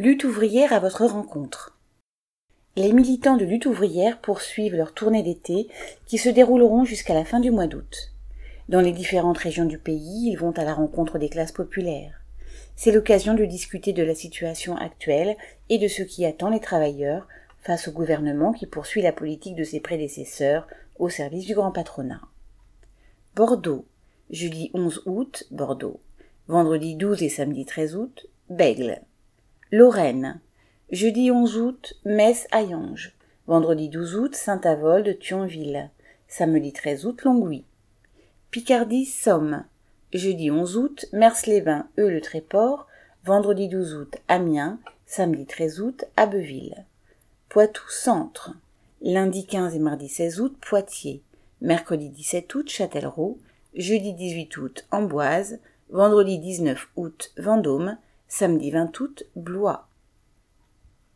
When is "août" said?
25.06-25.48, 27.96-28.26, 31.58-31.92, 34.16-34.34, 37.04-37.22, 40.78-41.04, 43.92-44.16, 45.82-46.04, 50.40-50.56, 52.54-52.70, 54.56-54.86, 56.96-57.32, 59.00-59.22